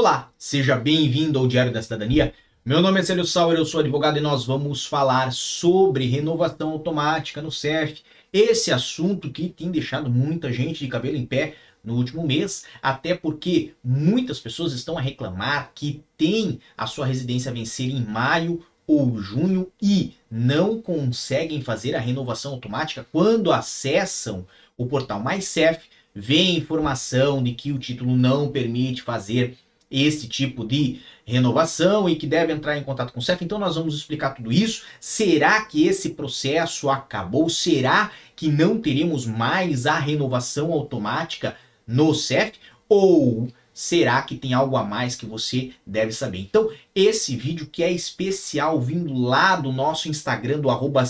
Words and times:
Olá, 0.00 0.32
seja 0.38 0.76
bem-vindo 0.76 1.40
ao 1.40 1.48
Diário 1.48 1.72
da 1.72 1.82
Cidadania. 1.82 2.32
Meu 2.64 2.80
nome 2.80 3.00
é 3.00 3.02
Célio 3.02 3.24
Sauer, 3.24 3.58
eu 3.58 3.66
sou 3.66 3.80
advogado 3.80 4.16
e 4.16 4.20
nós 4.20 4.44
vamos 4.44 4.86
falar 4.86 5.32
sobre 5.32 6.06
renovação 6.06 6.70
automática 6.70 7.42
no 7.42 7.50
CEF. 7.50 8.04
Esse 8.32 8.70
assunto 8.70 9.28
que 9.28 9.48
tem 9.48 9.72
deixado 9.72 10.08
muita 10.08 10.52
gente 10.52 10.84
de 10.84 10.88
cabelo 10.88 11.16
em 11.16 11.26
pé 11.26 11.56
no 11.82 11.96
último 11.96 12.24
mês, 12.24 12.64
até 12.80 13.12
porque 13.12 13.74
muitas 13.82 14.38
pessoas 14.38 14.72
estão 14.72 14.96
a 14.96 15.00
reclamar 15.00 15.72
que 15.74 16.04
tem 16.16 16.60
a 16.76 16.86
sua 16.86 17.04
residência 17.04 17.50
vencer 17.50 17.90
em 17.90 18.00
maio 18.00 18.64
ou 18.86 19.18
junho 19.18 19.68
e 19.82 20.14
não 20.30 20.80
conseguem 20.80 21.60
fazer 21.60 21.96
a 21.96 22.00
renovação 22.00 22.52
automática 22.52 23.04
quando 23.10 23.50
acessam 23.50 24.46
o 24.76 24.86
portal 24.86 25.20
MyCEF, 25.20 25.80
vê 26.14 26.40
informação 26.52 27.42
de 27.42 27.52
que 27.52 27.72
o 27.72 27.78
título 27.80 28.16
não 28.16 28.48
permite 28.52 29.02
fazer 29.02 29.58
esse 29.90 30.28
tipo 30.28 30.66
de 30.66 31.00
renovação 31.24 32.08
e 32.08 32.16
que 32.16 32.26
deve 32.26 32.52
entrar 32.52 32.76
em 32.76 32.82
contato 32.82 33.12
com 33.12 33.20
o 33.20 33.22
CEF. 33.22 33.44
Então 33.44 33.58
nós 33.58 33.76
vamos 33.76 33.94
explicar 33.94 34.30
tudo 34.30 34.52
isso. 34.52 34.84
Será 35.00 35.64
que 35.64 35.86
esse 35.86 36.10
processo 36.10 36.88
acabou? 36.90 37.48
Será 37.48 38.10
que 38.34 38.48
não 38.48 38.78
teremos 38.78 39.26
mais 39.26 39.86
a 39.86 39.98
renovação 39.98 40.72
automática 40.72 41.56
no 41.86 42.14
CEF? 42.14 42.52
Ou 42.88 43.48
será 43.78 44.20
que 44.22 44.34
tem 44.34 44.52
algo 44.54 44.76
a 44.76 44.82
mais 44.82 45.14
que 45.14 45.24
você 45.24 45.70
deve 45.86 46.10
saber? 46.10 46.40
Então, 46.40 46.68
esse 46.92 47.36
vídeo 47.36 47.68
que 47.70 47.80
é 47.80 47.92
especial, 47.92 48.80
vindo 48.80 49.14
lá 49.14 49.54
do 49.54 49.70
nosso 49.70 50.08
Instagram, 50.08 50.58
do 50.58 50.68
arroba 50.68 51.04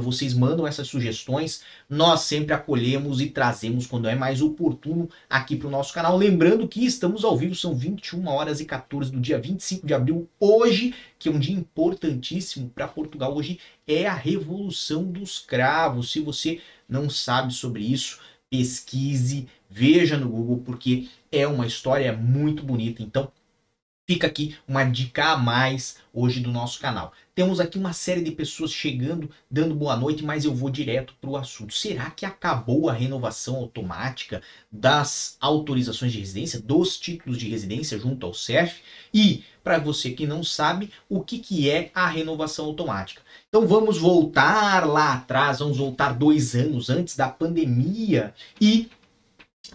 vocês 0.00 0.32
mandam 0.32 0.66
essas 0.66 0.88
sugestões, 0.88 1.60
nós 1.90 2.22
sempre 2.22 2.54
acolhemos 2.54 3.20
e 3.20 3.26
trazemos 3.26 3.86
quando 3.86 4.08
é 4.08 4.14
mais 4.14 4.40
oportuno 4.40 5.10
aqui 5.28 5.56
para 5.56 5.68
o 5.68 5.70
nosso 5.70 5.92
canal. 5.92 6.16
Lembrando 6.16 6.66
que 6.66 6.86
estamos 6.86 7.22
ao 7.22 7.36
vivo, 7.36 7.54
são 7.54 7.74
21 7.74 8.26
horas 8.28 8.60
e 8.60 8.64
14 8.64 9.12
do 9.12 9.20
dia 9.20 9.38
25 9.38 9.86
de 9.86 9.92
abril, 9.92 10.26
hoje, 10.40 10.94
que 11.18 11.28
é 11.28 11.32
um 11.32 11.38
dia 11.38 11.54
importantíssimo 11.54 12.70
para 12.70 12.88
Portugal. 12.88 13.36
Hoje 13.36 13.58
é 13.86 14.06
a 14.06 14.14
Revolução 14.14 15.04
dos 15.04 15.38
Cravos. 15.38 16.12
Se 16.12 16.20
você 16.20 16.62
não 16.88 17.10
sabe 17.10 17.52
sobre 17.52 17.82
isso, 17.82 18.20
pesquise, 18.48 19.46
veja 19.68 20.16
no 20.16 20.28
Google, 20.28 20.62
porque 20.64 21.08
é 21.36 21.46
uma 21.46 21.66
história 21.66 22.12
muito 22.12 22.62
bonita. 22.62 23.02
Então, 23.02 23.30
fica 24.06 24.26
aqui 24.26 24.56
uma 24.66 24.84
dica 24.84 25.32
a 25.32 25.36
mais 25.36 25.98
hoje 26.12 26.40
do 26.40 26.52
nosso 26.52 26.80
canal. 26.80 27.12
Temos 27.34 27.60
aqui 27.60 27.76
uma 27.76 27.92
série 27.92 28.22
de 28.22 28.30
pessoas 28.30 28.72
chegando, 28.72 29.28
dando 29.50 29.74
boa 29.74 29.96
noite, 29.96 30.24
mas 30.24 30.44
eu 30.44 30.54
vou 30.54 30.70
direto 30.70 31.14
para 31.20 31.28
o 31.28 31.36
assunto. 31.36 31.74
Será 31.74 32.10
que 32.10 32.24
acabou 32.24 32.88
a 32.88 32.94
renovação 32.94 33.56
automática 33.56 34.40
das 34.70 35.36
autorizações 35.40 36.12
de 36.12 36.20
residência, 36.20 36.60
dos 36.60 36.98
títulos 36.98 37.36
de 37.36 37.48
residência 37.48 37.98
junto 37.98 38.24
ao 38.24 38.32
CEF? 38.32 38.80
E, 39.12 39.44
para 39.62 39.78
você 39.78 40.12
que 40.12 40.26
não 40.26 40.42
sabe, 40.42 40.90
o 41.08 41.20
que, 41.20 41.38
que 41.38 41.68
é 41.68 41.90
a 41.94 42.06
renovação 42.06 42.64
automática? 42.66 43.20
Então 43.48 43.66
vamos 43.66 43.98
voltar 43.98 44.86
lá 44.86 45.14
atrás, 45.14 45.58
vamos 45.58 45.76
voltar 45.76 46.12
dois 46.14 46.54
anos 46.54 46.88
antes 46.88 47.16
da 47.16 47.28
pandemia 47.28 48.32
e 48.60 48.88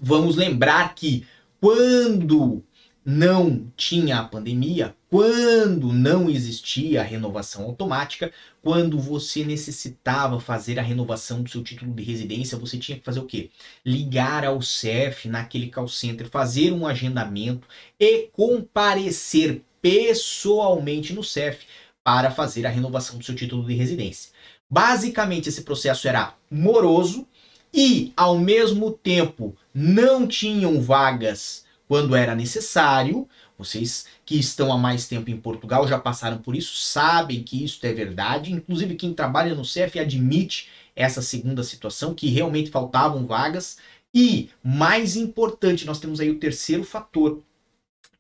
vamos 0.02 0.36
lembrar 0.36 0.96
que 0.96 1.26
quando 1.62 2.64
não 3.06 3.72
tinha 3.78 4.18
a 4.20 4.24
pandemia, 4.24 4.96
quando 5.12 5.94
não 5.94 6.28
existia 6.28 7.02
a 7.02 7.04
renovação 7.04 7.66
automática, 7.66 8.32
quando 8.64 9.00
você 9.00 9.46
necessitava 9.46 10.40
fazer 10.40 10.80
a 10.80 10.82
renovação 10.82 11.44
do 11.44 11.50
seu 11.50 11.64
título 11.64 11.94
de 11.94 12.02
residência, 12.02 12.58
você 12.58 12.80
tinha 12.80 12.98
que 12.98 13.06
fazer 13.06 13.20
o 13.20 13.28
quê? 13.28 13.52
Ligar 13.86 14.44
ao 14.44 14.60
CEF 14.60 15.28
naquele 15.28 15.70
call 15.70 15.88
center, 15.88 16.28
fazer 16.28 16.74
um 16.74 16.88
agendamento 16.88 17.68
e 18.00 18.30
comparecer 18.34 19.62
pessoalmente 19.80 21.14
no 21.14 21.24
CEF 21.24 21.66
para 22.04 22.32
fazer 22.32 22.66
a 22.66 22.72
renovação 22.72 23.20
do 23.20 23.24
seu 23.24 23.36
título 23.36 23.66
de 23.66 23.76
residência. 23.76 24.32
Basicamente, 24.68 25.50
esse 25.50 25.62
processo 25.62 26.08
era 26.08 26.36
moroso 26.50 27.28
e, 27.72 28.14
ao 28.18 28.38
mesmo 28.38 28.92
tempo, 28.92 29.56
não 29.74 30.28
tinham 30.28 30.82
vagas 30.82 31.66
quando 31.88 32.16
era 32.16 32.36
necessário. 32.36 33.28
Vocês 33.58 34.06
que 34.26 34.40
estão 34.40 34.72
há 34.72 34.78
mais 34.78 35.08
tempo 35.08 35.30
em 35.30 35.38
Portugal 35.38 35.88
já 35.88 36.00
passaram 36.00 36.38
por 36.40 36.56
isso, 36.56 36.76
sabem 36.78 37.44
que 37.44 37.64
isso 37.64 37.86
é 37.86 37.94
verdade. 37.94 38.52
Inclusive, 38.52 38.96
quem 38.96 39.14
trabalha 39.14 39.54
no 39.54 39.66
CEF 39.66 40.00
admite 40.00 40.70
essa 40.96 41.22
segunda 41.22 41.64
situação, 41.64 42.14
que 42.14 42.28
realmente 42.28 42.72
faltavam 42.72 43.26
vagas. 43.26 43.78
E, 44.14 44.50
mais 44.64 45.16
importante, 45.16 45.86
nós 45.86 46.00
temos 46.00 46.20
aí 46.20 46.30
o 46.30 46.40
terceiro 46.40 46.84
fator, 46.84 47.42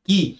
que 0.03 0.39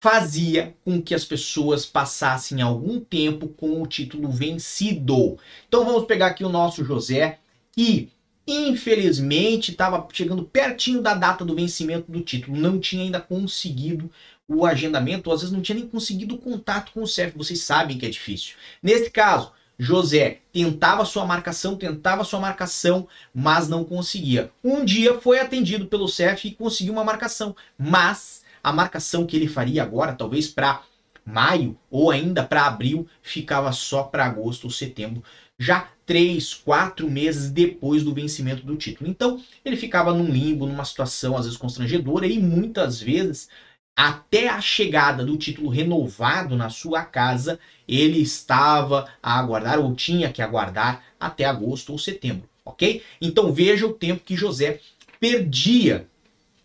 fazia 0.00 0.74
com 0.84 1.02
que 1.02 1.14
as 1.14 1.24
pessoas 1.24 1.84
passassem 1.84 2.62
algum 2.62 3.00
tempo 3.00 3.48
com 3.48 3.82
o 3.82 3.86
título 3.86 4.30
vencido. 4.30 5.38
Então 5.66 5.84
vamos 5.84 6.04
pegar 6.06 6.28
aqui 6.28 6.44
o 6.44 6.48
nosso 6.48 6.84
José, 6.84 7.38
que 7.72 8.10
infelizmente 8.50 9.70
estava 9.70 10.06
chegando 10.12 10.42
pertinho 10.42 11.02
da 11.02 11.14
data 11.14 11.44
do 11.44 11.54
vencimento 11.54 12.10
do 12.10 12.20
título, 12.20 12.56
não 12.56 12.80
tinha 12.80 13.02
ainda 13.02 13.20
conseguido 13.20 14.10
o 14.48 14.64
agendamento, 14.64 15.28
ou 15.28 15.34
às 15.34 15.42
vezes 15.42 15.54
não 15.54 15.60
tinha 15.60 15.76
nem 15.76 15.86
conseguido 15.86 16.34
o 16.34 16.38
contato 16.38 16.92
com 16.92 17.02
o 17.02 17.06
CEF, 17.06 17.36
vocês 17.36 17.60
sabem 17.60 17.98
que 17.98 18.06
é 18.06 18.08
difícil. 18.08 18.54
Nesse 18.82 19.10
caso, 19.10 19.52
José 19.78 20.38
tentava 20.52 21.04
sua 21.04 21.26
marcação, 21.26 21.76
tentava 21.76 22.24
sua 22.24 22.40
marcação, 22.40 23.06
mas 23.32 23.68
não 23.68 23.84
conseguia. 23.84 24.50
Um 24.64 24.84
dia 24.84 25.20
foi 25.20 25.38
atendido 25.38 25.86
pelo 25.86 26.08
CEF 26.08 26.48
e 26.48 26.54
conseguiu 26.54 26.94
uma 26.94 27.04
marcação, 27.04 27.54
mas 27.78 28.42
a 28.62 28.72
marcação 28.72 29.26
que 29.26 29.36
ele 29.36 29.46
faria 29.46 29.82
agora, 29.82 30.14
talvez 30.14 30.48
para 30.48 30.82
maio 31.24 31.78
ou 31.90 32.10
ainda 32.10 32.42
para 32.42 32.66
abril, 32.66 33.06
ficava 33.22 33.70
só 33.70 34.02
para 34.02 34.24
agosto 34.24 34.64
ou 34.64 34.70
setembro, 34.70 35.22
já 35.58 35.88
três, 36.06 36.54
quatro 36.54 37.10
meses 37.10 37.50
depois 37.50 38.02
do 38.02 38.14
vencimento 38.14 38.64
do 38.64 38.76
título. 38.76 39.10
Então 39.10 39.42
ele 39.64 39.76
ficava 39.76 40.14
num 40.14 40.30
limbo, 40.30 40.66
numa 40.66 40.84
situação 40.84 41.36
às 41.36 41.44
vezes 41.44 41.58
constrangedora 41.58 42.26
e 42.26 42.38
muitas 42.38 43.00
vezes 43.00 43.48
até 43.96 44.48
a 44.48 44.60
chegada 44.60 45.24
do 45.24 45.36
título 45.36 45.68
renovado 45.68 46.56
na 46.56 46.70
sua 46.70 47.04
casa, 47.04 47.58
ele 47.86 48.20
estava 48.20 49.10
a 49.20 49.38
aguardar 49.38 49.80
ou 49.80 49.92
tinha 49.92 50.30
que 50.30 50.40
aguardar 50.40 51.02
até 51.18 51.44
agosto 51.44 51.90
ou 51.90 51.98
setembro, 51.98 52.48
ok? 52.64 53.02
Então 53.20 53.52
veja 53.52 53.86
o 53.86 53.92
tempo 53.92 54.22
que 54.24 54.36
José 54.36 54.80
perdia 55.18 56.06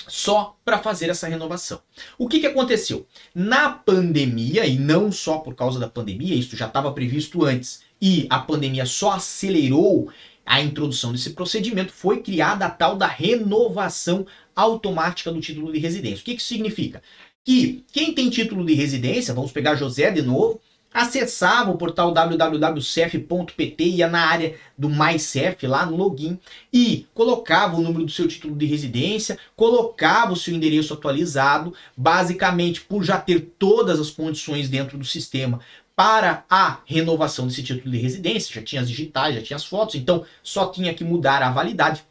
só 0.07 0.57
para 0.63 0.79
fazer 0.79 1.09
essa 1.09 1.27
renovação. 1.27 1.79
O 2.17 2.27
que, 2.27 2.39
que 2.39 2.47
aconteceu? 2.47 3.05
Na 3.33 3.69
pandemia, 3.69 4.65
e 4.65 4.77
não 4.77 5.11
só 5.11 5.39
por 5.39 5.55
causa 5.55 5.79
da 5.79 5.87
pandemia, 5.87 6.35
isso 6.35 6.55
já 6.55 6.67
estava 6.67 6.91
previsto 6.91 7.43
antes, 7.45 7.81
e 8.01 8.27
a 8.29 8.39
pandemia 8.39 8.85
só 8.85 9.11
acelerou 9.11 10.11
a 10.45 10.61
introdução 10.61 11.11
desse 11.11 11.31
procedimento, 11.31 11.93
foi 11.93 12.21
criada 12.21 12.65
a 12.65 12.69
tal 12.69 12.95
da 12.95 13.07
renovação 13.07 14.25
automática 14.55 15.31
do 15.31 15.39
título 15.39 15.71
de 15.71 15.79
residência. 15.79 16.21
O 16.21 16.25
que, 16.25 16.35
que 16.35 16.43
significa? 16.43 17.01
Que 17.45 17.83
quem 17.91 18.13
tem 18.13 18.29
título 18.29 18.65
de 18.65 18.73
residência, 18.73 19.33
vamos 19.33 19.51
pegar 19.51 19.75
José 19.75 20.11
de 20.11 20.21
novo, 20.21 20.61
acessava 20.93 21.71
o 21.71 21.77
portal 21.77 22.11
www.cef.pt, 22.11 23.83
ia 23.83 24.07
na 24.07 24.27
área 24.27 24.55
do 24.77 24.89
MyCef, 24.89 25.65
lá 25.65 25.85
no 25.85 25.97
login, 25.97 26.39
e 26.71 27.07
colocava 27.13 27.75
o 27.75 27.81
número 27.81 28.05
do 28.05 28.11
seu 28.11 28.27
título 28.27 28.55
de 28.55 28.65
residência, 28.65 29.37
colocava 29.55 30.33
o 30.33 30.35
seu 30.35 30.53
endereço 30.53 30.93
atualizado, 30.93 31.73
basicamente 31.97 32.81
por 32.81 33.03
já 33.03 33.19
ter 33.19 33.53
todas 33.57 33.99
as 33.99 34.11
condições 34.11 34.69
dentro 34.69 34.97
do 34.97 35.05
sistema 35.05 35.59
para 35.95 36.43
a 36.49 36.79
renovação 36.85 37.47
desse 37.47 37.63
título 37.63 37.91
de 37.91 37.97
residência, 37.97 38.53
já 38.53 38.61
tinha 38.61 38.81
as 38.81 38.89
digitais, 38.89 39.35
já 39.35 39.41
tinha 39.41 39.57
as 39.57 39.65
fotos, 39.65 39.95
então 39.95 40.25
só 40.41 40.67
tinha 40.67 40.93
que 40.93 41.03
mudar 41.03 41.41
a 41.41 41.51
validade. 41.51 42.03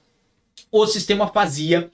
O 0.71 0.87
sistema 0.87 1.29
fazia 1.29 1.91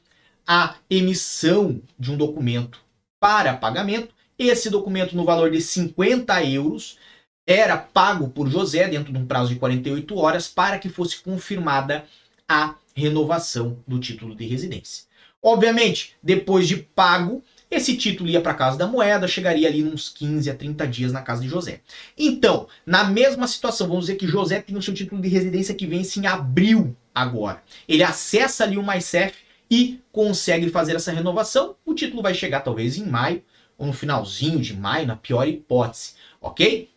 a 0.47 0.77
emissão 0.89 1.81
de 1.99 2.11
um 2.11 2.17
documento 2.17 2.81
para 3.21 3.55
pagamento 3.55 4.15
esse 4.39 4.71
documento, 4.71 5.17
no 5.17 5.25
valor 5.25 5.51
de 5.51 5.61
50 5.61 6.45
euros, 6.45 6.99
era 7.47 7.77
pago 7.77 8.29
por 8.29 8.49
José 8.49 8.87
dentro 8.89 9.13
de 9.13 9.19
um 9.19 9.27
prazo 9.27 9.49
de 9.49 9.59
48 9.59 10.17
horas 10.17 10.49
para 10.49 10.79
que 10.79 10.89
fosse 10.89 11.21
confirmada 11.21 12.05
a 12.49 12.75
renovação 12.95 13.79
do 13.87 13.99
título 13.99 14.35
de 14.35 14.47
residência. 14.47 15.05
Obviamente, 15.43 16.15
depois 16.23 16.67
de 16.69 16.77
pago, 16.77 17.43
esse 17.71 17.97
título 17.97 18.29
ia 18.29 18.41
para 18.41 18.53
a 18.53 18.57
Casa 18.57 18.77
da 18.77 18.87
Moeda, 18.87 19.29
chegaria 19.29 19.69
ali 19.69 19.85
uns 19.85 20.09
15 20.09 20.51
a 20.51 20.55
30 20.55 20.87
dias 20.89 21.13
na 21.13 21.23
casa 21.23 21.43
de 21.43 21.49
José. 21.49 21.81
Então, 22.17 22.67
na 22.85 23.05
mesma 23.05 23.47
situação, 23.47 23.87
vamos 23.87 24.07
dizer 24.07 24.17
que 24.17 24.27
José 24.27 24.61
tem 24.61 24.77
o 24.77 24.83
seu 24.83 24.95
título 24.95 25.21
de 25.21 25.29
residência 25.29 25.75
que 25.75 25.87
vence 25.87 26.19
em 26.19 26.27
abril 26.27 26.97
agora. 27.15 27.63
Ele 27.89 28.03
acessa 28.03 28.65
ali 28.65 28.77
o 28.77 28.83
MyCef 28.83 29.35
e 29.71 30.01
consegue 30.11 30.71
fazer 30.71 30.97
essa 30.97 31.13
renovação. 31.13 31.77
O 31.85 31.95
título 31.95 32.23
vai 32.23 32.35
chegar 32.35 32.61
talvez 32.61 32.97
em 32.97 33.07
maio, 33.07 33.43
ou 33.79 33.87
no 33.87 33.93
finalzinho 33.93 34.61
de 34.61 34.75
maio, 34.75 35.07
na 35.07 35.17
pior 35.17 35.47
hipótese, 35.47 36.15
ok? 36.41 36.91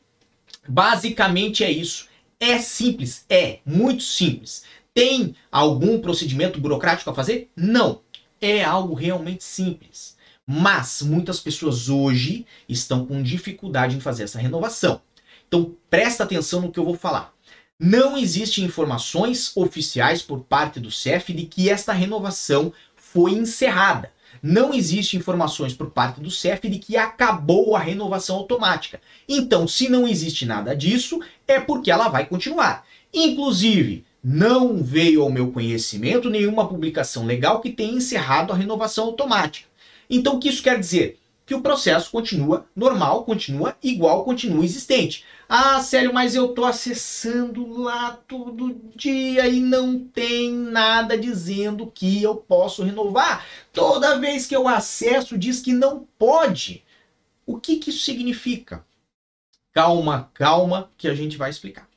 Basicamente 0.67 1.63
é 1.63 1.71
isso. 1.71 2.07
É 2.39 2.57
simples, 2.57 3.23
é 3.29 3.59
muito 3.63 4.01
simples. 4.01 4.63
Tem 4.93 5.35
algum 5.51 6.01
procedimento 6.01 6.59
burocrático 6.59 7.09
a 7.09 7.13
fazer? 7.13 7.49
Não. 7.55 8.01
É 8.41 8.63
algo 8.63 8.95
realmente 8.95 9.43
simples. 9.43 10.17
Mas 10.45 11.03
muitas 11.03 11.39
pessoas 11.39 11.87
hoje 11.87 12.45
estão 12.67 13.05
com 13.05 13.21
dificuldade 13.21 13.95
em 13.95 14.01
fazer 14.01 14.23
essa 14.23 14.39
renovação. 14.39 15.01
Então 15.47 15.75
presta 15.89 16.23
atenção 16.23 16.61
no 16.61 16.71
que 16.71 16.79
eu 16.79 16.83
vou 16.83 16.97
falar. 16.97 17.31
Não 17.79 18.17
existem 18.17 18.65
informações 18.65 19.55
oficiais 19.55 20.21
por 20.21 20.41
parte 20.41 20.79
do 20.79 20.91
CEF 20.91 21.31
de 21.33 21.45
que 21.45 21.69
esta 21.69 21.93
renovação 21.93 22.73
foi 22.95 23.31
encerrada. 23.33 24.11
Não 24.41 24.73
existem 24.73 25.19
informações 25.19 25.73
por 25.73 25.91
parte 25.91 26.19
do 26.19 26.31
CEF 26.31 26.67
de 26.67 26.79
que 26.79 26.97
acabou 26.97 27.75
a 27.75 27.79
renovação 27.79 28.37
automática. 28.37 28.99
Então, 29.29 29.67
se 29.67 29.87
não 29.87 30.07
existe 30.07 30.45
nada 30.45 30.75
disso, 30.75 31.19
é 31.47 31.59
porque 31.59 31.91
ela 31.91 32.07
vai 32.07 32.25
continuar. 32.25 32.83
Inclusive, 33.13 34.03
não 34.23 34.81
veio 34.81 35.21
ao 35.21 35.31
meu 35.31 35.51
conhecimento 35.51 36.29
nenhuma 36.29 36.67
publicação 36.67 37.25
legal 37.25 37.61
que 37.61 37.69
tenha 37.69 37.93
encerrado 37.93 38.51
a 38.51 38.55
renovação 38.55 39.05
automática. 39.05 39.67
Então, 40.09 40.35
o 40.35 40.39
que 40.39 40.49
isso 40.49 40.63
quer 40.63 40.79
dizer? 40.79 41.20
Que 41.45 41.55
o 41.55 41.61
processo 41.61 42.11
continua 42.11 42.65
normal, 42.75 43.25
continua 43.25 43.75
igual, 43.83 44.23
continua 44.23 44.63
existente. 44.63 45.25
Ah, 45.49 45.81
Célio, 45.81 46.13
mas 46.13 46.33
eu 46.33 46.51
estou 46.51 46.65
acessando 46.65 47.81
lá 47.81 48.13
todo 48.27 48.79
dia 48.95 49.47
e 49.47 49.59
não 49.59 49.99
tem 49.99 50.51
nada 50.53 51.17
dizendo 51.17 51.91
que 51.93 52.23
eu 52.23 52.35
posso 52.35 52.83
renovar. 52.83 53.45
Toda 53.73 54.17
vez 54.17 54.47
que 54.47 54.55
eu 54.55 54.67
acesso 54.67 55.37
diz 55.37 55.59
que 55.59 55.73
não 55.73 56.07
pode. 56.17 56.85
O 57.45 57.59
que, 57.59 57.77
que 57.77 57.89
isso 57.89 58.05
significa? 58.05 58.85
Calma, 59.73 60.29
calma, 60.33 60.89
que 60.97 61.07
a 61.07 61.15
gente 61.15 61.37
vai 61.37 61.49
explicar. 61.49 61.89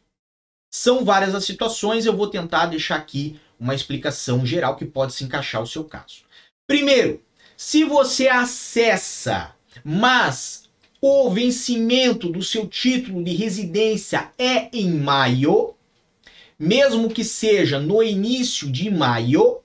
São 0.72 1.04
várias 1.04 1.34
as 1.34 1.44
situações, 1.44 2.06
eu 2.06 2.16
vou 2.16 2.28
tentar 2.28 2.66
deixar 2.66 2.96
aqui 2.96 3.38
uma 3.60 3.74
explicação 3.74 4.44
geral 4.44 4.76
que 4.76 4.84
pode 4.84 5.12
se 5.12 5.22
encaixar 5.22 5.60
ao 5.60 5.66
seu 5.66 5.84
caso. 5.84 6.24
Primeiro, 6.66 7.23
se 7.56 7.84
você 7.84 8.28
acessa, 8.28 9.54
mas 9.84 10.64
o 11.00 11.30
vencimento 11.30 12.30
do 12.30 12.42
seu 12.42 12.66
título 12.66 13.22
de 13.22 13.34
residência 13.34 14.30
é 14.38 14.68
em 14.72 14.90
maio, 14.90 15.74
mesmo 16.58 17.10
que 17.10 17.22
seja 17.22 17.78
no 17.78 18.02
início 18.02 18.70
de 18.70 18.90
maio, 18.90 19.60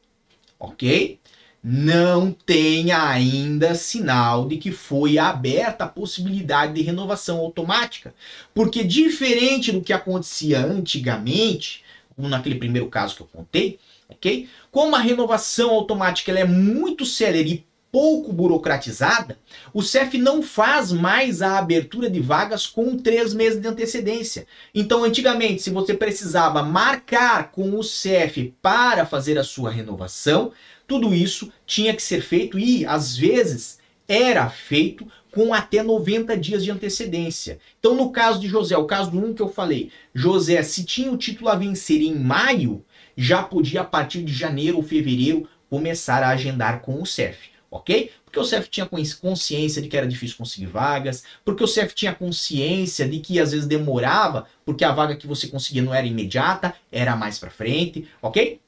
ok? 0.59 1.19
Não 1.63 2.31
tem 2.31 2.91
ainda 2.91 3.75
sinal 3.75 4.47
de 4.47 4.57
que 4.57 4.71
foi 4.71 5.17
aberta 5.17 5.85
a 5.85 5.89
possibilidade 5.89 6.73
de 6.73 6.81
renovação 6.81 7.37
automática, 7.39 8.13
porque 8.53 8.83
diferente 8.83 9.71
do 9.71 9.81
que 9.81 9.93
acontecia 9.93 10.59
antigamente, 10.59 11.83
como 12.15 12.27
naquele 12.27 12.55
primeiro 12.55 12.87
caso 12.87 13.15
que 13.15 13.21
eu 13.21 13.27
contei, 13.27 13.79
ok? 14.09 14.47
Como 14.71 14.95
a 14.95 14.99
renovação 14.99 15.69
automática 15.69 16.31
ela 16.31 16.41
é 16.41 16.45
muito 16.45 17.05
célere 17.05 17.49
e 17.49 17.68
pouco 17.91 18.31
burocratizada, 18.31 19.37
o 19.73 19.81
CEF 19.81 20.17
não 20.17 20.41
faz 20.41 20.91
mais 20.91 21.41
a 21.41 21.57
abertura 21.57 22.09
de 22.09 22.19
vagas 22.19 22.67
com 22.67 22.97
três 22.97 23.33
meses 23.33 23.59
de 23.59 23.67
antecedência. 23.67 24.45
Então, 24.73 25.03
antigamente, 25.03 25.61
se 25.61 25.69
você 25.69 25.93
precisava 25.93 26.63
marcar 26.63 27.51
com 27.51 27.77
o 27.77 27.83
CEF 27.83 28.53
para 28.61 29.05
fazer 29.05 29.37
a 29.37 29.43
sua 29.43 29.71
renovação, 29.71 30.51
tudo 30.87 31.13
isso 31.13 31.51
tinha 31.65 31.93
que 31.93 32.01
ser 32.01 32.21
feito 32.21 32.57
e, 32.57 32.85
às 32.85 33.15
vezes, 33.15 33.79
era 34.07 34.49
feito 34.49 35.07
com 35.31 35.53
até 35.53 35.83
90 35.83 36.35
dias 36.37 36.63
de 36.63 36.71
antecedência. 36.71 37.59
Então, 37.79 37.95
no 37.95 38.11
caso 38.11 38.39
de 38.39 38.47
José, 38.47 38.75
o 38.75 38.85
caso 38.85 39.11
do 39.11 39.19
um 39.23 39.33
que 39.33 39.41
eu 39.41 39.49
falei, 39.49 39.91
José, 40.13 40.61
se 40.63 40.83
tinha 40.83 41.11
o 41.11 41.17
título 41.17 41.49
a 41.49 41.55
vencer 41.55 42.01
em 42.01 42.15
maio, 42.15 42.83
já 43.15 43.43
podia, 43.43 43.81
a 43.81 43.85
partir 43.85 44.23
de 44.23 44.33
janeiro 44.33 44.77
ou 44.77 44.83
fevereiro, 44.83 45.47
começar 45.69 46.23
a 46.23 46.29
agendar 46.29 46.81
com 46.81 46.99
o 46.99 47.05
CEF 47.05 47.49
ok? 47.71 48.11
Porque 48.25 48.39
o 48.39 48.43
CEF 48.43 48.69
tinha 48.69 48.85
consciência 48.85 49.81
de 49.81 49.87
que 49.87 49.97
era 49.97 50.07
difícil 50.07 50.37
conseguir 50.37 50.67
vagas, 50.67 51.23
porque 51.43 51.63
o 51.63 51.67
CEF 51.67 51.93
tinha 51.93 52.13
consciência 52.13 53.07
de 53.07 53.19
que 53.19 53.39
às 53.39 53.51
vezes 53.51 53.67
demorava, 53.67 54.47
porque 54.65 54.83
a 54.83 54.91
vaga 54.91 55.15
que 55.15 55.27
você 55.27 55.47
conseguia 55.47 55.81
não 55.81 55.93
era 55.93 56.07
imediata, 56.07 56.75
era 56.91 57.15
mais 57.15 57.37
para 57.39 57.49
frente, 57.49 58.07
ok? 58.21 58.59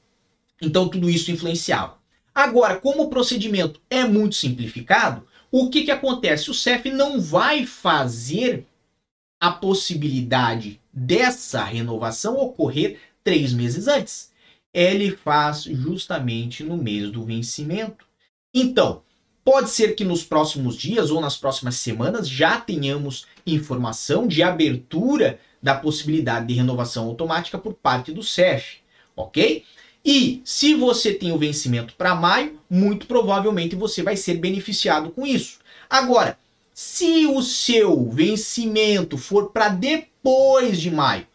Então 0.60 0.88
tudo 0.88 1.10
isso 1.10 1.30
influenciava. 1.30 1.98
Agora, 2.34 2.76
como 2.76 3.02
o 3.02 3.10
procedimento 3.10 3.80
é 3.90 4.04
muito 4.04 4.34
simplificado, 4.36 5.26
o 5.50 5.68
que, 5.68 5.84
que 5.84 5.90
acontece? 5.90 6.50
O 6.50 6.54
CEF 6.54 6.90
não 6.90 7.20
vai 7.20 7.66
fazer 7.66 8.66
a 9.38 9.50
possibilidade 9.50 10.80
dessa 10.92 11.64
renovação 11.64 12.38
ocorrer 12.38 12.98
três 13.24 13.52
meses 13.52 13.88
antes. 13.88 14.30
Ele 14.72 15.10
faz 15.10 15.64
justamente 15.64 16.62
no 16.62 16.76
mês 16.76 17.10
do 17.10 17.24
vencimento. 17.24 18.06
Então, 18.54 19.02
pode 19.44 19.70
ser 19.70 19.94
que 19.94 20.04
nos 20.04 20.22
próximos 20.22 20.76
dias 20.76 21.10
ou 21.10 21.20
nas 21.20 21.36
próximas 21.36 21.76
semanas 21.76 22.28
já 22.28 22.60
tenhamos 22.60 23.26
informação 23.46 24.26
de 24.26 24.42
abertura 24.42 25.40
da 25.62 25.74
possibilidade 25.74 26.46
de 26.46 26.54
renovação 26.54 27.06
automática 27.06 27.56
por 27.58 27.74
parte 27.74 28.12
do 28.12 28.22
CEF, 28.22 28.78
ok? 29.16 29.64
E 30.04 30.42
se 30.44 30.74
você 30.74 31.14
tem 31.14 31.30
o 31.30 31.38
vencimento 31.38 31.94
para 31.94 32.14
maio, 32.14 32.58
muito 32.68 33.06
provavelmente 33.06 33.76
você 33.76 34.02
vai 34.02 34.16
ser 34.16 34.34
beneficiado 34.34 35.10
com 35.10 35.24
isso. 35.24 35.58
Agora, 35.88 36.36
se 36.74 37.26
o 37.26 37.40
seu 37.42 38.10
vencimento 38.10 39.16
for 39.16 39.50
para 39.50 39.68
depois 39.68 40.80
de 40.80 40.90
maio, 40.90 41.26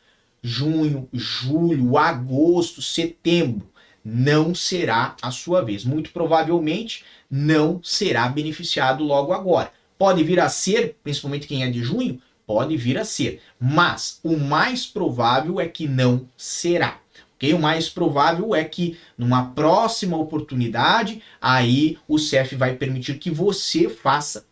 junho, 0.42 1.08
julho, 1.14 1.98
agosto, 1.98 2.82
setembro, 2.82 3.70
não 4.10 4.56
será 4.56 5.18
a 5.22 5.32
sua 5.32 5.62
vez. 5.62 5.84
Muito 5.84 6.12
provavelmente 6.12 7.04
não 7.30 7.82
será 7.84 8.30
beneficiado 8.30 9.04
logo 9.04 9.34
agora. 9.34 9.74
Pode 9.98 10.24
vir 10.24 10.40
a 10.40 10.48
ser, 10.48 10.96
principalmente 11.04 11.46
quem 11.46 11.64
é 11.64 11.70
de 11.70 11.84
junho, 11.84 12.22
pode 12.46 12.78
vir 12.78 12.98
a 12.98 13.04
ser, 13.04 13.42
mas 13.60 14.22
o 14.24 14.38
mais 14.38 14.86
provável 14.86 15.60
é 15.60 15.68
que 15.68 15.86
não 15.90 16.26
será. 16.38 17.02
Okay? 17.36 17.54
O 17.54 17.60
mais 17.60 17.90
provável 17.90 18.56
é 18.56 18.64
que 18.64 18.98
numa 19.18 19.50
próxima 19.50 20.16
oportunidade, 20.16 21.22
aí 21.42 21.98
o 22.08 22.18
CEF 22.18 22.56
vai 22.56 22.76
permitir 22.76 23.20
que 23.20 23.30
você 23.30 23.90
faça 23.90 24.46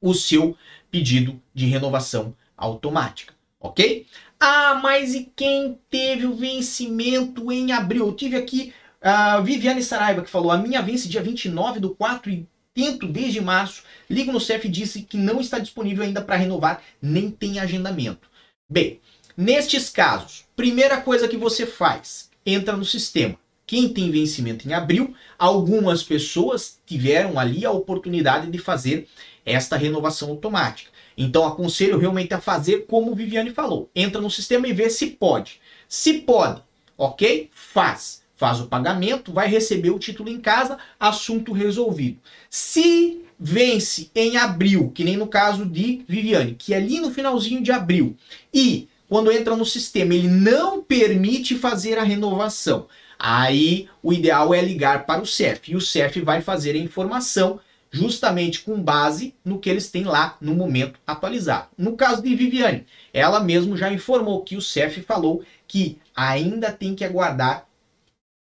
o 0.00 0.14
seu 0.14 0.56
pedido 0.92 1.42
de 1.52 1.66
renovação 1.66 2.36
automática, 2.56 3.34
ok? 3.58 4.06
Ah, 4.38 4.78
mas 4.82 5.14
e 5.14 5.32
quem 5.34 5.78
teve 5.90 6.26
o 6.26 6.34
vencimento 6.34 7.50
em 7.50 7.72
abril? 7.72 8.06
Eu 8.06 8.12
tive 8.12 8.36
aqui 8.36 8.72
a 9.00 9.40
Viviane 9.40 9.82
Saraiva 9.82 10.22
que 10.22 10.30
falou: 10.30 10.50
a 10.50 10.58
minha 10.58 10.82
vence 10.82 11.08
dia 11.08 11.22
29 11.22 11.80
do 11.80 11.94
4 11.94 12.30
e 12.30 12.46
tento 12.74 13.06
desde 13.06 13.40
março. 13.40 13.82
Ligo 14.08 14.30
no 14.30 14.40
CEF 14.40 14.66
e 14.66 14.70
disse 14.70 15.02
que 15.02 15.16
não 15.16 15.40
está 15.40 15.58
disponível 15.58 16.04
ainda 16.04 16.20
para 16.20 16.36
renovar, 16.36 16.82
nem 17.00 17.30
tem 17.30 17.58
agendamento. 17.58 18.28
Bem, 18.70 19.00
nestes 19.36 19.88
casos, 19.88 20.44
primeira 20.54 21.00
coisa 21.00 21.26
que 21.26 21.36
você 21.36 21.64
faz, 21.64 22.30
entra 22.44 22.76
no 22.76 22.84
sistema. 22.84 23.38
Quem 23.66 23.88
tem 23.88 24.12
vencimento 24.12 24.68
em 24.68 24.74
abril, 24.74 25.14
algumas 25.36 26.02
pessoas 26.02 26.80
tiveram 26.86 27.38
ali 27.38 27.64
a 27.64 27.72
oportunidade 27.72 28.48
de 28.48 28.58
fazer 28.58 29.08
esta 29.46 29.76
renovação 29.76 30.30
automática. 30.30 30.90
Então 31.16 31.46
aconselho 31.46 31.98
realmente 31.98 32.34
a 32.34 32.40
fazer 32.40 32.86
como 32.86 33.14
Viviane 33.14 33.50
falou. 33.50 33.88
Entra 33.94 34.20
no 34.20 34.30
sistema 34.30 34.66
e 34.66 34.72
vê 34.72 34.90
se 34.90 35.06
pode. 35.06 35.60
Se 35.88 36.14
pode, 36.14 36.60
ok? 36.98 37.48
Faz. 37.54 38.26
Faz 38.34 38.60
o 38.60 38.66
pagamento, 38.66 39.32
vai 39.32 39.48
receber 39.48 39.90
o 39.90 39.98
título 39.98 40.28
em 40.28 40.38
casa, 40.38 40.76
assunto 41.00 41.52
resolvido. 41.52 42.18
Se 42.50 43.22
vence 43.38 44.10
em 44.14 44.36
abril, 44.36 44.90
que 44.94 45.04
nem 45.04 45.16
no 45.16 45.26
caso 45.26 45.64
de 45.64 46.04
Viviane, 46.06 46.54
que 46.54 46.74
é 46.74 46.76
ali 46.76 47.00
no 47.00 47.10
finalzinho 47.10 47.62
de 47.62 47.72
abril, 47.72 48.14
e 48.52 48.88
quando 49.08 49.32
entra 49.32 49.56
no 49.56 49.64
sistema 49.64 50.14
ele 50.14 50.28
não 50.28 50.82
permite 50.82 51.54
fazer 51.54 51.98
a 51.98 52.02
renovação, 52.02 52.88
aí 53.18 53.88
o 54.02 54.12
ideal 54.12 54.52
é 54.52 54.60
ligar 54.60 55.06
para 55.06 55.22
o 55.22 55.26
CEF 55.26 55.72
e 55.72 55.76
o 55.76 55.80
CEF 55.80 56.20
vai 56.20 56.42
fazer 56.42 56.72
a 56.72 56.78
informação 56.78 57.58
justamente 57.90 58.60
com 58.60 58.80
base 58.80 59.34
no 59.44 59.58
que 59.58 59.70
eles 59.70 59.90
têm 59.90 60.04
lá 60.04 60.36
no 60.40 60.54
momento 60.54 60.98
atualizado. 61.06 61.68
No 61.76 61.96
caso 61.96 62.22
de 62.22 62.34
Viviane, 62.34 62.86
ela 63.12 63.40
mesmo 63.40 63.76
já 63.76 63.92
informou 63.92 64.42
que 64.42 64.56
o 64.56 64.62
CEF 64.62 65.00
falou 65.02 65.42
que 65.66 65.98
ainda 66.14 66.72
tem 66.72 66.94
que 66.94 67.04
aguardar 67.04 67.66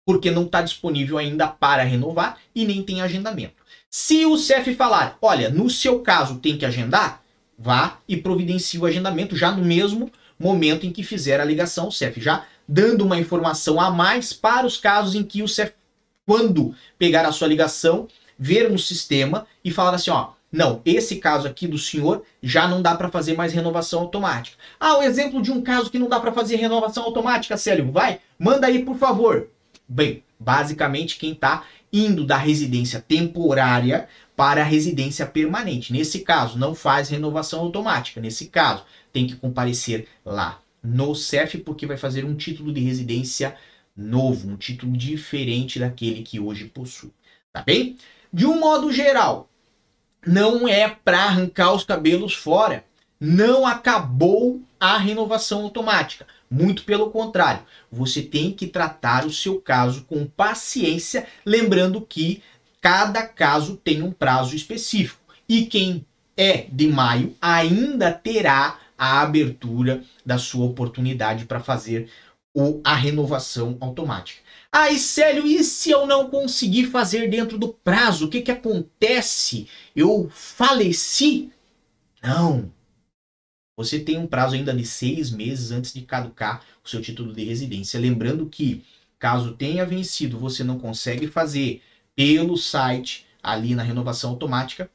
porque 0.05 0.29
não 0.29 0.43
está 0.43 0.61
disponível 0.61 1.17
ainda 1.17 1.47
para 1.47 1.83
renovar 1.83 2.37
e 2.53 2.63
nem 2.65 2.83
tem 2.83 3.01
agendamento. 3.01 3.55
Se 3.89 4.25
o 4.25 4.37
CEF 4.37 4.75
falar, 4.75 5.17
olha, 5.21 5.49
no 5.49 5.69
seu 5.69 6.01
caso 6.01 6.39
tem 6.39 6.57
que 6.57 6.65
agendar, 6.65 7.23
vá 7.57 7.97
e 8.07 8.15
providencie 8.15 8.79
o 8.79 8.85
agendamento 8.85 9.35
já 9.35 9.51
no 9.51 9.63
mesmo 9.63 10.11
momento 10.37 10.85
em 10.85 10.91
que 10.91 11.01
fizer 11.01 11.39
a 11.39 11.45
ligação, 11.45 11.87
o 11.87 11.91
CEF 11.91 12.21
já 12.21 12.45
dando 12.67 13.05
uma 13.05 13.17
informação 13.17 13.79
a 13.79 13.89
mais 13.89 14.33
para 14.33 14.67
os 14.67 14.77
casos 14.77 15.15
em 15.15 15.23
que 15.23 15.41
o 15.41 15.47
CEF, 15.47 15.73
quando 16.25 16.75
pegar 16.97 17.25
a 17.25 17.31
sua 17.31 17.47
ligação, 17.47 18.07
ver 18.37 18.69
no 18.69 18.79
sistema 18.79 19.45
e 19.63 19.71
falar 19.71 19.95
assim, 19.95 20.11
ó, 20.11 20.31
não, 20.51 20.81
esse 20.85 21.17
caso 21.17 21.47
aqui 21.47 21.67
do 21.67 21.77
senhor 21.77 22.23
já 22.41 22.67
não 22.67 22.81
dá 22.81 22.95
para 22.95 23.09
fazer 23.09 23.35
mais 23.35 23.51
renovação 23.51 24.01
automática. 24.01 24.57
Ah, 24.79 24.97
o 24.97 25.03
exemplo 25.03 25.41
de 25.41 25.51
um 25.51 25.61
caso 25.61 25.89
que 25.89 25.99
não 25.99 26.07
dá 26.07 26.19
para 26.19 26.31
fazer 26.31 26.55
renovação 26.55 27.03
automática, 27.03 27.57
Célio, 27.57 27.91
vai, 27.91 28.19
manda 28.39 28.67
aí 28.67 28.85
por 28.85 28.97
favor. 28.97 29.49
Bem, 29.87 30.23
basicamente 30.39 31.17
quem 31.17 31.33
está 31.33 31.63
indo 31.91 32.25
da 32.25 32.37
residência 32.37 33.01
temporária 33.01 34.07
para 34.35 34.61
a 34.61 34.65
residência 34.65 35.25
permanente. 35.25 35.93
Nesse 35.93 36.19
caso, 36.19 36.57
não 36.57 36.75
faz 36.75 37.09
renovação 37.09 37.59
automática. 37.61 38.19
Nesse 38.19 38.47
caso, 38.47 38.83
tem 39.13 39.27
que 39.27 39.35
comparecer 39.35 40.07
lá 40.25 40.61
no 40.83 41.15
CEF 41.15 41.57
porque 41.59 41.85
vai 41.85 41.97
fazer 41.97 42.25
um 42.25 42.35
título 42.35 42.71
de 42.73 42.81
residência 42.81 43.55
novo, 43.95 44.49
um 44.49 44.57
título 44.57 44.95
diferente 44.95 45.79
daquele 45.79 46.21
que 46.21 46.39
hoje 46.39 46.65
possui. 46.65 47.11
Tá 47.51 47.61
bem? 47.61 47.97
De 48.35 48.45
um 48.45 48.59
modo 48.59 48.91
geral, 48.91 49.49
não 50.27 50.67
é 50.67 50.89
para 50.89 51.23
arrancar 51.23 51.71
os 51.71 51.85
cabelos 51.85 52.33
fora. 52.33 52.83
Não 53.17 53.65
acabou 53.65 54.61
a 54.77 54.97
renovação 54.97 55.61
automática. 55.61 56.27
Muito 56.51 56.83
pelo 56.83 57.11
contrário, 57.11 57.63
você 57.89 58.21
tem 58.21 58.51
que 58.51 58.67
tratar 58.67 59.25
o 59.25 59.31
seu 59.31 59.61
caso 59.61 60.03
com 60.03 60.27
paciência, 60.27 61.25
lembrando 61.45 62.01
que 62.01 62.43
cada 62.81 63.25
caso 63.25 63.77
tem 63.77 64.03
um 64.03 64.11
prazo 64.11 64.53
específico. 64.53 65.33
E 65.47 65.67
quem 65.67 66.05
é 66.35 66.65
de 66.69 66.87
maio 66.89 67.33
ainda 67.41 68.11
terá 68.11 68.79
a 68.97 69.21
abertura 69.21 70.03
da 70.25 70.37
sua 70.37 70.65
oportunidade 70.65 71.45
para 71.45 71.61
fazer 71.61 72.09
a 72.83 72.95
renovação 72.95 73.77
automática. 73.79 74.41
E 74.77 74.99
Célio, 74.99 75.47
e 75.47 75.63
se 75.63 75.89
eu 75.89 76.05
não 76.05 76.29
conseguir 76.29 76.87
fazer 76.87 77.29
dentro 77.29 77.57
do 77.57 77.69
prazo? 77.69 78.25
O 78.25 78.29
que, 78.29 78.41
que 78.41 78.51
acontece? 78.51 79.69
Eu 79.95 80.29
faleci? 80.29 81.49
Não. 82.21 82.69
Você 83.77 84.01
tem 84.01 84.17
um 84.17 84.27
prazo 84.27 84.55
ainda 84.55 84.73
de 84.73 84.85
seis 84.85 85.31
meses 85.31 85.71
antes 85.71 85.93
de 85.93 86.01
caducar 86.01 86.61
o 86.83 86.89
seu 86.89 87.01
título 87.01 87.31
de 87.33 87.45
residência. 87.45 87.97
Lembrando 87.97 88.47
que, 88.47 88.83
caso 89.17 89.53
tenha 89.53 89.85
vencido, 89.85 90.37
você 90.37 90.61
não 90.61 90.77
consegue 90.77 91.27
fazer 91.27 91.81
pelo 92.13 92.57
site, 92.57 93.25
ali 93.41 93.75
na 93.75 93.83
renovação 93.83 94.31
automática, 94.31 94.91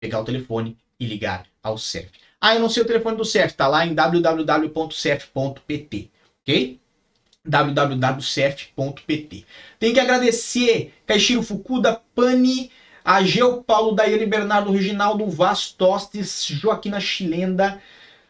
pegar 0.00 0.20
o 0.20 0.24
telefone 0.24 0.78
e 0.98 1.06
ligar 1.06 1.46
ao 1.60 1.76
CEF. 1.76 2.10
Ah, 2.40 2.54
eu 2.54 2.60
não 2.60 2.68
sei 2.68 2.84
o 2.84 2.86
telefone 2.86 3.16
do 3.16 3.24
CEF, 3.24 3.54
tá 3.54 3.66
lá 3.66 3.84
em 3.84 3.94
www.cef.pt, 3.94 5.30
ok? 6.42 6.80
www.cef.pt. 7.46 9.44
Tem 9.78 9.92
que 9.92 10.00
agradecer 10.00 10.94
Caixiro 11.06 11.42
Fukuda, 11.42 12.00
Pani, 12.14 12.70
Ageu 13.04 13.62
Paulo, 13.62 13.94
Daiane 13.94 14.24
Bernardo, 14.24 14.72
Reginaldo 14.72 15.28
Vaz 15.28 15.70
Tostes, 15.70 16.46
Joaquina 16.46 16.98
Chilenda, 16.98 17.78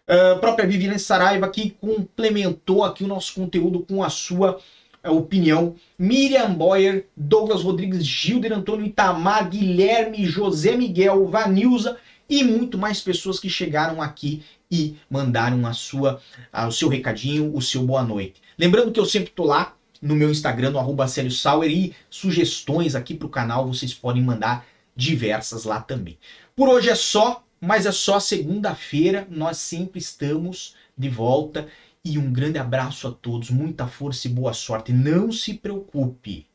uh, 0.08 0.38
própria 0.40 0.66
Viviane 0.66 0.98
Saraiva, 0.98 1.48
que 1.48 1.70
complementou 1.70 2.82
aqui 2.82 3.04
o 3.04 3.08
nosso 3.08 3.34
conteúdo 3.34 3.80
com 3.80 4.02
a 4.02 4.10
sua 4.10 4.58
uh, 5.04 5.12
opinião. 5.12 5.76
Miriam 5.96 6.52
Boyer, 6.52 7.06
Douglas 7.16 7.62
Rodrigues, 7.62 8.04
Gilder 8.04 8.52
Antônio 8.52 8.84
Itamar, 8.84 9.48
Guilherme, 9.48 10.26
José 10.26 10.76
Miguel, 10.76 11.26
Vanilza 11.28 11.96
e 12.28 12.42
muito 12.42 12.76
mais 12.76 13.00
pessoas 13.00 13.38
que 13.38 13.48
chegaram 13.48 14.02
aqui 14.02 14.42
e 14.70 14.96
mandaram 15.08 15.64
a 15.66 15.72
sua, 15.72 16.20
a, 16.52 16.66
o 16.66 16.72
seu 16.72 16.88
recadinho, 16.88 17.54
o 17.54 17.62
seu 17.62 17.84
boa 17.84 18.02
noite. 18.02 18.42
Lembrando 18.58 18.92
que 18.92 19.00
eu 19.00 19.06
sempre 19.06 19.30
tô 19.30 19.44
lá 19.44 19.76
no 20.00 20.14
meu 20.14 20.30
Instagram, 20.30 20.70
no 20.70 20.78
arroba 20.78 21.06
Sauer, 21.08 21.70
e 21.70 21.94
sugestões 22.10 22.94
aqui 22.94 23.14
para 23.14 23.26
o 23.26 23.30
canal 23.30 23.66
vocês 23.66 23.94
podem 23.94 24.22
mandar 24.22 24.66
diversas 24.94 25.64
lá 25.64 25.80
também. 25.80 26.18
Por 26.54 26.68
hoje 26.68 26.90
é 26.90 26.94
só, 26.94 27.44
mas 27.60 27.86
é 27.86 27.92
só 27.92 28.20
segunda-feira, 28.20 29.26
nós 29.30 29.58
sempre 29.58 29.98
estamos 29.98 30.74
de 30.96 31.08
volta. 31.08 31.68
E 32.04 32.18
um 32.18 32.30
grande 32.30 32.58
abraço 32.58 33.08
a 33.08 33.12
todos, 33.12 33.48
muita 33.48 33.86
força 33.86 34.28
e 34.28 34.30
boa 34.30 34.52
sorte. 34.52 34.92
Não 34.92 35.32
se 35.32 35.54
preocupe, 35.54 36.46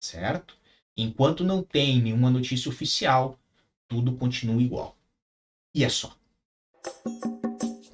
certo? 0.00 0.56
Enquanto 0.96 1.42
não 1.42 1.64
tem 1.64 2.00
nenhuma 2.00 2.30
notícia 2.30 2.68
oficial, 2.68 3.36
tudo 3.88 4.12
continua 4.12 4.62
igual. 4.62 4.96
E 5.74 5.82
é 5.82 5.88
só. 5.88 6.16